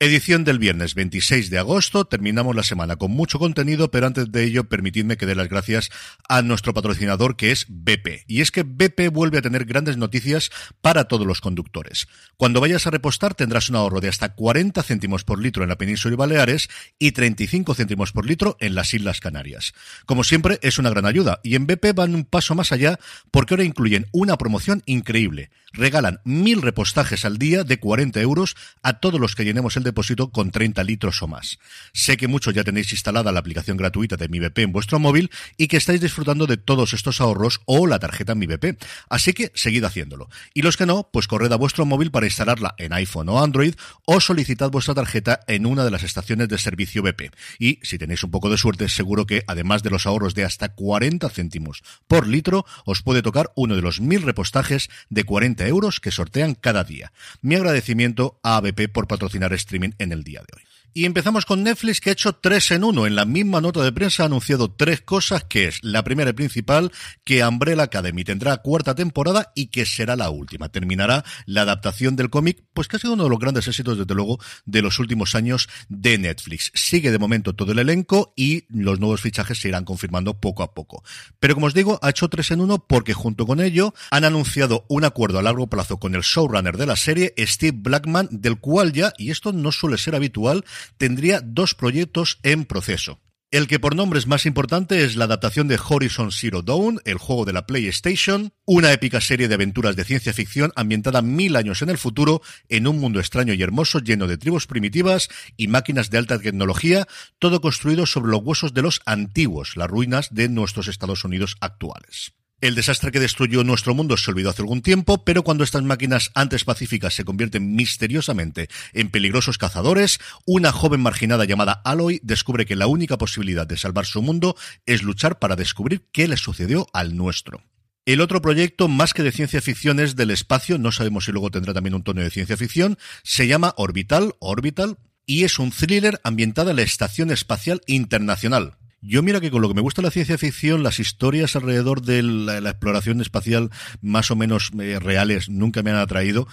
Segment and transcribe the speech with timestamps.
[0.00, 2.04] Edición del viernes 26 de agosto.
[2.04, 5.90] Terminamos la semana con mucho contenido, pero antes de ello, permitidme que dé las gracias
[6.28, 8.22] a nuestro patrocinador que es BP.
[8.28, 12.06] Y es que BP vuelve a tener grandes noticias para todos los conductores.
[12.36, 15.78] Cuando vayas a repostar tendrás un ahorro de hasta 40 céntimos por litro en la
[15.78, 16.68] península y Baleares
[17.00, 19.72] y 35 céntimos por litro en las Islas Canarias.
[20.06, 23.00] Como siempre, es una gran ayuda y en BP van un paso más allá
[23.32, 25.50] porque ahora incluyen una promoción increíble.
[25.72, 30.30] Regalan mil repostajes al día de 40 euros a todos los que llenemos el depósito
[30.30, 31.58] con 30 litros o más.
[31.92, 35.30] Sé que muchos ya tenéis instalada la aplicación gratuita de Mi BP en vuestro móvil
[35.58, 38.82] y que estáis disfrutando de todos estos ahorros o la tarjeta Mi BP.
[39.10, 40.30] Así que seguid haciéndolo.
[40.54, 43.74] Y los que no, pues corred a vuestro móvil para instalarla en iPhone o Android
[44.06, 47.34] o solicitad vuestra tarjeta en una de las estaciones de servicio BP.
[47.58, 50.70] Y si tenéis un poco de suerte, seguro que además de los ahorros de hasta
[50.70, 55.98] 40 céntimos por litro, os puede tocar uno de los mil repostajes de 40 euros
[55.98, 57.12] que sortean cada día.
[57.42, 60.67] Mi agradecimiento a ABP por patrocinar streaming en el día de hoy.
[60.94, 63.06] Y empezamos con Netflix que ha hecho tres en uno.
[63.06, 66.32] En la misma nota de prensa ha anunciado tres cosas que es la primera y
[66.32, 66.90] principal
[67.24, 70.70] que Umbrella Academy tendrá cuarta temporada y que será la última.
[70.70, 74.14] Terminará la adaptación del cómic, pues que ha sido uno de los grandes éxitos desde
[74.14, 76.72] luego de los últimos años de Netflix.
[76.74, 80.74] Sigue de momento todo el elenco y los nuevos fichajes se irán confirmando poco a
[80.74, 81.04] poco.
[81.38, 84.84] Pero como os digo, ha hecho tres en uno porque junto con ello han anunciado
[84.88, 88.92] un acuerdo a largo plazo con el showrunner de la serie, Steve Blackman, del cual
[88.92, 90.64] ya, y esto no suele ser habitual,
[90.96, 93.20] tendría dos proyectos en proceso.
[93.50, 97.16] El que por nombre es más importante es la adaptación de Horizon Zero Dawn, el
[97.16, 101.80] juego de la PlayStation, una épica serie de aventuras de ciencia ficción ambientada mil años
[101.80, 106.10] en el futuro, en un mundo extraño y hermoso lleno de tribus primitivas y máquinas
[106.10, 110.86] de alta tecnología, todo construido sobre los huesos de los antiguos, las ruinas de nuestros
[110.86, 112.34] Estados Unidos actuales.
[112.60, 116.32] El desastre que destruyó nuestro mundo se olvidó hace algún tiempo, pero cuando estas máquinas
[116.34, 122.74] antes pacíficas se convierten misteriosamente en peligrosos cazadores, una joven marginada llamada Aloy descubre que
[122.74, 127.16] la única posibilidad de salvar su mundo es luchar para descubrir qué le sucedió al
[127.16, 127.62] nuestro.
[128.04, 131.52] El otro proyecto, más que de ciencia ficción, es del espacio, no sabemos si luego
[131.52, 136.20] tendrá también un tono de ciencia ficción, se llama Orbital, Orbital, y es un thriller
[136.24, 138.78] ambientado en la Estación Espacial Internacional.
[139.00, 142.22] Yo mira que con lo que me gusta la ciencia ficción, las historias alrededor de
[142.22, 146.48] la, exploración espacial más o menos eh, reales nunca me han atraído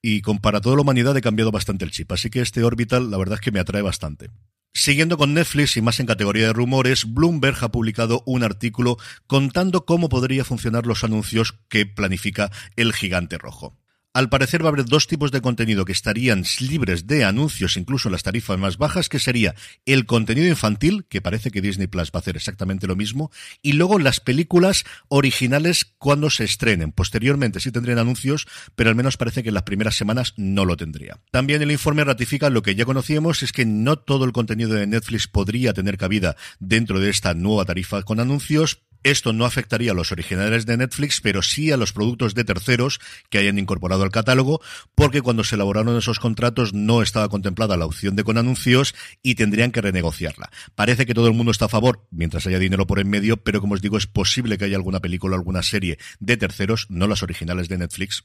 [0.00, 2.10] y con para toda la humanidad he cambiado bastante el chip.
[2.12, 4.30] Así que este Orbital la verdad es que me atrae bastante.
[4.72, 9.84] Siguiendo con Netflix y más en categoría de rumores, Bloomberg ha publicado un artículo contando
[9.84, 13.79] cómo podría funcionar los anuncios que planifica el gigante rojo.
[14.12, 18.08] Al parecer va a haber dos tipos de contenido que estarían libres de anuncios, incluso
[18.08, 19.54] en las tarifas más bajas, que sería
[19.86, 23.30] el contenido infantil, que parece que Disney Plus va a hacer exactamente lo mismo,
[23.62, 26.92] y luego las películas originales cuando se estrenen.
[26.92, 30.76] Posteriormente sí tendrían anuncios, pero al menos parece que en las primeras semanas no lo
[30.76, 31.20] tendría.
[31.30, 34.86] También el informe ratifica lo que ya conocíamos, es que no todo el contenido de
[34.86, 39.94] Netflix podría tener cabida dentro de esta nueva tarifa con anuncios, esto no afectaría a
[39.94, 44.10] los originales de Netflix, pero sí a los productos de terceros que hayan incorporado al
[44.10, 44.60] catálogo,
[44.94, 49.34] porque cuando se elaboraron esos contratos no estaba contemplada la opción de con anuncios y
[49.34, 50.50] tendrían que renegociarla.
[50.74, 53.60] Parece que todo el mundo está a favor mientras haya dinero por en medio, pero
[53.60, 57.06] como os digo, es posible que haya alguna película o alguna serie de terceros, no
[57.06, 58.24] las originales de Netflix,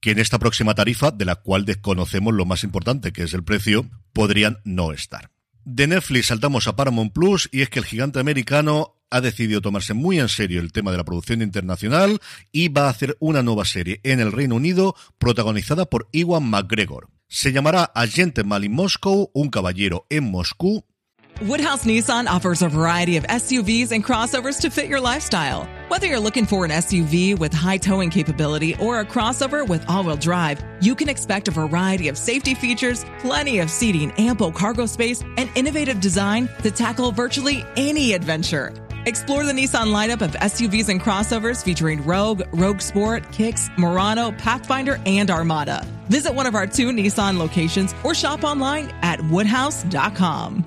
[0.00, 3.44] que en esta próxima tarifa, de la cual desconocemos lo más importante, que es el
[3.44, 5.30] precio, podrían no estar.
[5.64, 9.94] De Netflix saltamos a Paramount Plus y es que el gigante americano ha decidido tomarse
[9.94, 12.20] muy en serio el tema de la producción internacional
[12.52, 17.08] y va a hacer una nueva serie en el Reino Unido protagonizada por Iwan McGregor.
[17.28, 20.84] Se llamará Agente Mal in Moscow, un caballero en Moscú.
[21.42, 25.68] Woodhouse Nissan offers a variety of SUVs and crossovers to fit your lifestyle.
[25.88, 30.16] Whether you're looking for an SUV with high towing capability or a crossover with all-wheel
[30.16, 35.22] drive, you can expect a variety of safety features, plenty of seating, ample cargo space,
[35.36, 38.72] and innovative design to tackle virtually any adventure.
[39.06, 45.00] Explore the Nissan lineup of SUVs and crossovers featuring Rogue, Rogue Sport, Kicks, Murano, Pathfinder,
[45.06, 45.86] and Armada.
[46.08, 50.64] Visit one of our two Nissan locations or shop online at woodhouse.com.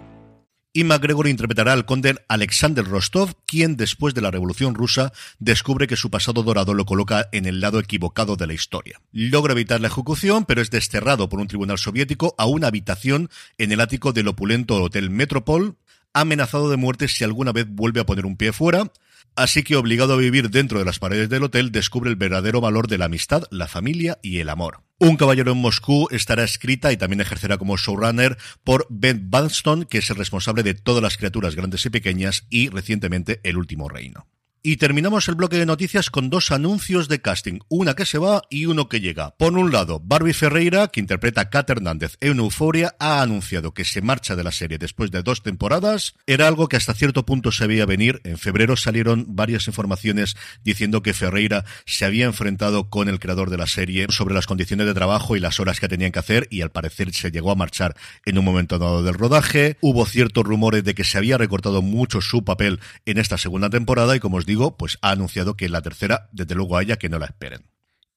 [0.71, 5.97] y McGregor interpretará al conde Alexander Rostov, quien después de la Revolución Rusa descubre que
[5.97, 9.01] su pasado dorado lo coloca en el lado equivocado de la historia.
[9.11, 13.73] Logra evitar la ejecución, pero es desterrado por un tribunal soviético a una habitación en
[13.73, 15.75] el ático del opulento Hotel Metropol,
[16.21, 18.91] amenazado de muerte si alguna vez vuelve a poner un pie fuera,
[19.35, 22.87] así que obligado a vivir dentro de las paredes del hotel descubre el verdadero valor
[22.87, 24.81] de la amistad, la familia y el amor.
[24.99, 29.99] Un caballero en Moscú estará escrita y también ejercerá como showrunner por Ben Banston, que
[29.99, 34.27] es el responsable de todas las criaturas grandes y pequeñas y recientemente El último reino.
[34.61, 38.41] Y terminamos el bloque de noticias con dos anuncios de casting, una que se va
[38.49, 39.33] y uno que llega.
[39.37, 43.85] Por un lado, Barbie Ferreira, que interpreta a Kat Hernández en Euforia, ha anunciado que
[43.85, 46.15] se marcha de la serie después de dos temporadas.
[46.27, 48.19] Era algo que hasta cierto punto se veía venir.
[48.25, 53.57] En febrero salieron varias informaciones diciendo que Ferreira se había enfrentado con el creador de
[53.57, 56.63] la serie sobre las condiciones de trabajo y las horas que tenían que hacer y
[56.63, 57.95] al parecer se llegó a marchar
[58.25, 59.77] en un momento dado del rodaje.
[59.79, 64.17] Hubo ciertos rumores de que se había recortado mucho su papel en esta segunda temporada
[64.17, 67.07] y como os digo, pues ha anunciado que la tercera, desde luego a ella, que
[67.07, 67.61] no la esperen.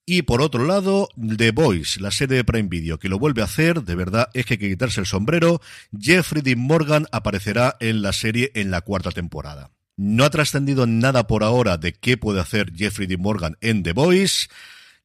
[0.05, 3.45] Y por otro lado, The Voice, la serie de Prime Video, que lo vuelve a
[3.45, 5.61] hacer, de verdad es que hay que quitarse el sombrero.
[5.97, 9.71] Jeffrey Dean Morgan aparecerá en la serie en la cuarta temporada.
[9.97, 13.93] No ha trascendido nada por ahora de qué puede hacer Jeffrey Dean Morgan en The
[13.93, 14.49] Voice.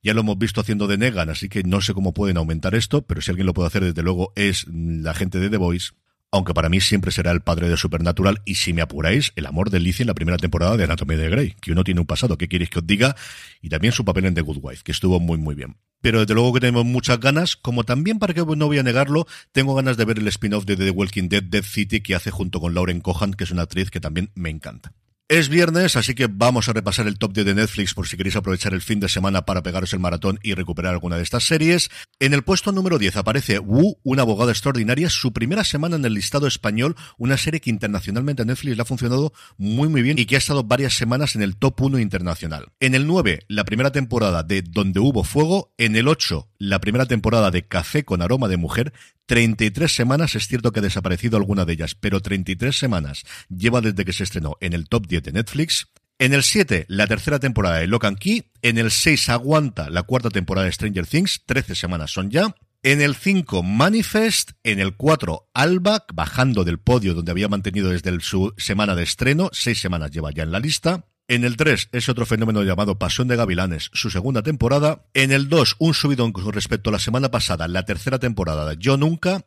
[0.02, 3.04] Ya lo hemos visto haciendo de Negan, así que no sé cómo pueden aumentar esto,
[3.06, 5.92] pero si alguien lo puede hacer, desde luego, es la gente de The Voice
[6.32, 9.70] aunque para mí siempre será el padre de Supernatural y si me apuráis, el amor
[9.70, 12.38] de Lizzie en la primera temporada de Anatomy de Grey, que uno tiene un pasado,
[12.38, 13.16] ¿qué queréis que os diga?
[13.62, 15.78] Y también su papel en The Good Wife, que estuvo muy muy bien.
[16.02, 19.26] Pero desde luego que tenemos muchas ganas, como también para que no voy a negarlo,
[19.52, 22.60] tengo ganas de ver el spin-off de The Walking Dead, Dead City, que hace junto
[22.60, 24.94] con Lauren Cohan, que es una actriz que también me encanta.
[25.30, 28.38] Es viernes, así que vamos a repasar el top 10 de Netflix por si queréis
[28.38, 31.90] aprovechar el fin de semana para pegaros el maratón y recuperar alguna de estas series.
[32.22, 36.14] En el puesto número 10 aparece Wu, una abogada extraordinaria, su primera semana en el
[36.14, 40.26] listado español, una serie que internacionalmente a Netflix le ha funcionado muy muy bien y
[40.28, 42.72] que ha estado varias semanas en el top 1 internacional.
[42.80, 45.74] En el 9, la primera temporada de Donde hubo fuego.
[45.78, 48.94] En el 8, la primera temporada de Café con aroma de mujer.
[49.28, 54.04] 33 semanas, es cierto que ha desaparecido alguna de ellas, pero 33 semanas lleva desde
[54.04, 55.88] que se estrenó en el top 10 de Netflix.
[56.20, 58.52] En el 7, la tercera temporada de Lock and Key.
[58.64, 61.44] En el 6, aguanta la cuarta temporada de Stranger Things.
[61.46, 62.56] 13 semanas son ya.
[62.82, 64.52] En el 5, Manifest.
[64.64, 69.50] En el 4, Alba, bajando del podio donde había mantenido desde su semana de estreno.
[69.52, 71.06] Seis semanas lleva ya en la lista.
[71.30, 75.04] En el 3 es otro fenómeno llamado Pasión de Gavilanes, su segunda temporada.
[75.14, 78.96] En el 2, un subidón con respecto a la semana pasada, la tercera temporada Yo
[78.96, 79.46] Nunca.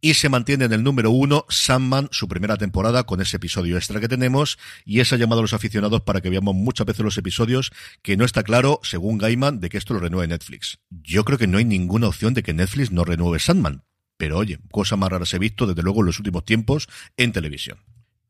[0.00, 3.98] Y se mantiene en el número 1 Sandman, su primera temporada, con ese episodio extra
[3.98, 4.56] que tenemos.
[4.84, 8.16] Y eso ha llamado a los aficionados para que veamos muchas veces los episodios, que
[8.16, 10.78] no está claro, según Gaiman, de que esto lo renueve Netflix.
[10.90, 13.82] Yo creo que no hay ninguna opción de que Netflix no renueve Sandman.
[14.16, 17.80] Pero oye, cosas más raras he visto, desde luego, en los últimos tiempos en televisión.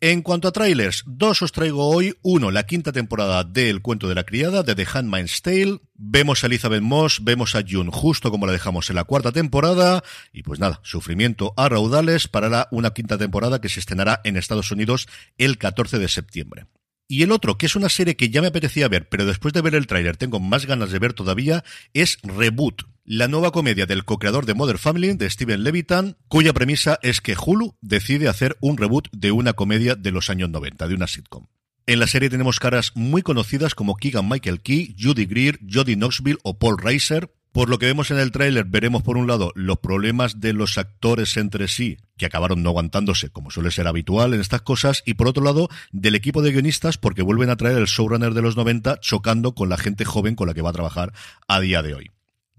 [0.02, 2.16] En cuanto a trailers, dos os traigo hoy.
[2.22, 5.80] Uno, la quinta temporada de El cuento de la criada, de The Handmaid's Tale.
[5.92, 10.02] Vemos a Elizabeth Moss, vemos a June justo como la dejamos en la cuarta temporada.
[10.32, 14.38] Y pues nada, sufrimiento a raudales para la, una quinta temporada que se estrenará en
[14.38, 16.64] Estados Unidos el 14 de septiembre.
[17.06, 19.60] Y el otro, que es una serie que ya me apetecía ver, pero después de
[19.60, 24.04] ver el tráiler tengo más ganas de ver todavía, es Reboot, la nueva comedia del
[24.04, 28.76] co-creador de Mother Family, de Steven Levitan, cuya premisa es que Hulu decide hacer un
[28.76, 31.48] reboot de una comedia de los años 90, de una sitcom.
[31.88, 36.38] En la serie tenemos caras muy conocidas como Keegan Michael Key, Judy Greer, Jodie Knoxville
[36.44, 39.78] o Paul Reiser, por lo que vemos en el tráiler, veremos por un lado los
[39.78, 44.40] problemas de los actores entre sí, que acabaron no aguantándose, como suele ser habitual en
[44.40, 47.86] estas cosas, y por otro lado, del equipo de guionistas, porque vuelven a traer el
[47.86, 51.12] showrunner de los 90 chocando con la gente joven con la que va a trabajar
[51.48, 52.10] a día de hoy.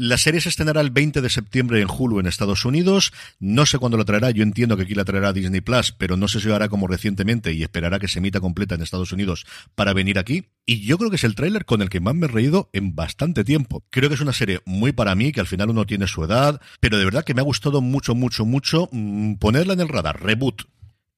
[0.04, 3.14] La serie se estrenará el 20 de septiembre en Hulu en Estados Unidos.
[3.40, 4.32] No sé cuándo la traerá.
[4.32, 6.88] Yo entiendo que aquí la traerá Disney Plus, pero no sé si lo hará como
[6.88, 10.46] recientemente y esperará que se emita completa en Estados Unidos para venir aquí.
[10.66, 12.96] Y yo creo que es el tráiler con el que más me he reído en
[12.96, 13.84] bastante tiempo.
[13.92, 16.60] Creo que es una serie muy para mí, que al final uno tiene su edad,
[16.80, 20.20] pero de verdad que me ha gustado mucho, mucho, mucho mm, ponerla en el radar.
[20.20, 20.64] Reboot.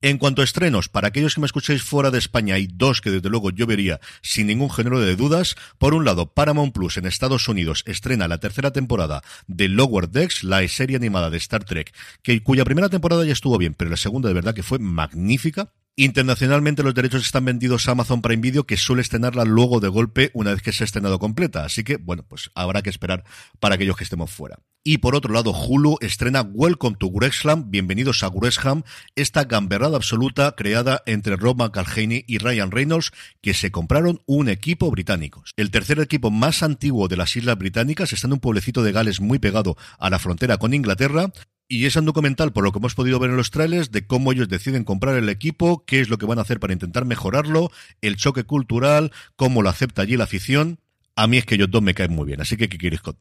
[0.04, 3.10] En cuanto a estrenos, para aquellos que me escuchéis fuera de España, hay dos que
[3.10, 5.56] desde luego yo vería sin ningún género de dudas.
[5.78, 10.44] Por un lado, Paramount Plus en Estados Unidos estrena la tercera temporada de Lower Decks,
[10.44, 13.96] la serie animada de Star Trek, que cuya primera temporada ya estuvo bien, pero la
[13.96, 15.72] segunda de verdad que fue magnífica.
[15.96, 20.32] Internacionalmente los derechos están vendidos a Amazon Prime Video, que suele estrenarla luego de golpe
[20.34, 21.64] una vez que se ha estrenado completa.
[21.64, 23.24] Así que, bueno, pues habrá que esperar
[23.62, 24.60] para aquellos que estemos fuera.
[24.86, 28.84] Y por otro lado, Hulu estrena Welcome to Gresham, bienvenidos a Gresham,
[29.16, 33.12] esta gamberrada absoluta creada entre Rob McElhaney y Ryan Reynolds,
[33.42, 35.42] que se compraron un equipo británico.
[35.56, 39.22] El tercer equipo más antiguo de las Islas Británicas está en un pueblecito de Gales
[39.22, 41.32] muy pegado a la frontera con Inglaterra,
[41.70, 44.34] y es un documental, por lo que hemos podido ver en los trailers, de cómo
[44.34, 47.72] ellos deciden comprar el equipo, qué es lo que van a hacer para intentar mejorarlo,
[48.02, 50.82] el choque cultural, cómo lo acepta allí la afición.
[51.16, 53.12] A mí es que ellos dos me caen muy bien, así que ¿qué quieres que?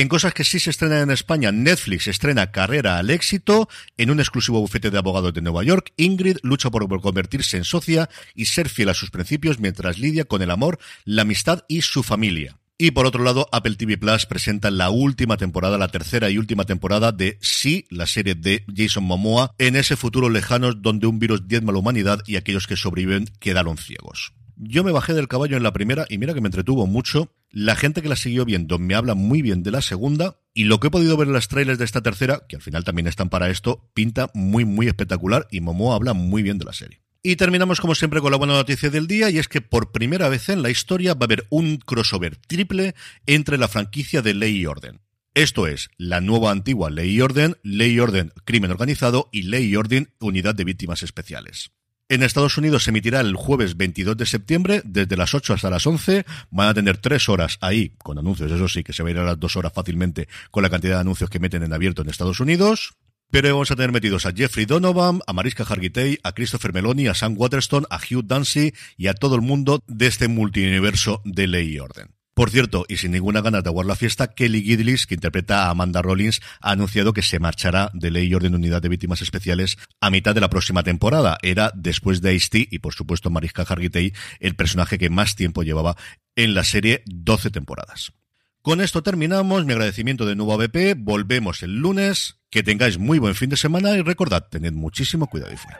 [0.00, 4.18] En cosas que sí se estrenan en España, Netflix estrena Carrera al éxito en un
[4.18, 5.92] exclusivo bufete de abogados de Nueva York.
[5.98, 10.40] Ingrid lucha por convertirse en socia y ser fiel a sus principios mientras lidia con
[10.40, 12.58] el amor, la amistad y su familia.
[12.78, 16.64] Y por otro lado, Apple TV Plus presenta la última temporada, la tercera y última
[16.64, 21.46] temporada de Sí, la serie de Jason Momoa, en ese futuro lejano donde un virus
[21.46, 24.32] diezma la humanidad y aquellos que sobreviven quedaron ciegos.
[24.56, 27.30] Yo me bajé del caballo en la primera y mira que me entretuvo mucho.
[27.52, 30.78] La gente que la siguió viendo me habla muy bien de la segunda y lo
[30.78, 33.28] que he podido ver en las trailers de esta tercera, que al final también están
[33.28, 37.02] para esto, pinta muy muy espectacular y Momoa habla muy bien de la serie.
[37.24, 40.28] Y terminamos como siempre con la buena noticia del día y es que por primera
[40.28, 42.94] vez en la historia va a haber un crossover triple
[43.26, 45.00] entre la franquicia de Ley y Orden.
[45.34, 49.64] Esto es la nueva antigua Ley y Orden, Ley y Orden Crimen Organizado y Ley
[49.66, 51.72] y Orden Unidad de Víctimas Especiales.
[52.10, 55.86] En Estados Unidos se emitirá el jueves 22 de septiembre, desde las 8 hasta las
[55.86, 56.26] 11.
[56.50, 59.18] Van a tener tres horas ahí, con anuncios, eso sí, que se va a ir
[59.18, 62.08] a las dos horas fácilmente con la cantidad de anuncios que meten en abierto en
[62.08, 62.94] Estados Unidos.
[63.30, 67.14] Pero vamos a tener metidos a Jeffrey Donovan, a Mariska Hargitay, a Christopher Meloni, a
[67.14, 71.74] Sam Waterston, a Hugh Dancy y a todo el mundo de este multiuniverso de ley
[71.74, 72.19] y orden.
[72.40, 75.70] Por cierto, y sin ninguna gana de aguar la fiesta, Kelly Gidlis, que interpreta a
[75.72, 79.76] Amanda Rollins, ha anunciado que se marchará de Ley y Orden Unidad de Víctimas Especiales
[80.00, 81.36] a mitad de la próxima temporada.
[81.42, 85.98] Era, después de ice y por supuesto Mariska Hargitay, el personaje que más tiempo llevaba
[86.34, 88.14] en la serie 12 temporadas.
[88.62, 89.66] Con esto terminamos.
[89.66, 90.96] Mi agradecimiento de nuevo a BP.
[90.96, 92.38] Volvemos el lunes.
[92.48, 95.78] Que tengáis muy buen fin de semana y recordad, tened muchísimo cuidado y fuera.